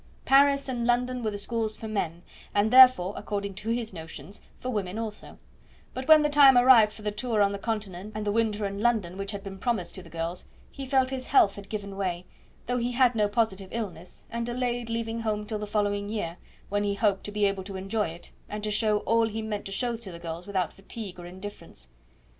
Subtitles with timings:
[0.25, 2.23] Paris and London were the schools for men,
[2.55, 5.37] and therefore, according to his notions, for women also;
[5.93, 8.81] but when the time arrived for the tour on the Continent and the winter in
[8.81, 12.25] London, which had been promised to the girls, he felt his health had given way,
[12.65, 16.37] though he had no positive illness, and delayed leaving home till the following year,
[16.69, 19.65] when he hoped to be able to enjoy it, and to show all he meant
[19.65, 21.89] to show to the girls without fatigue or indifference.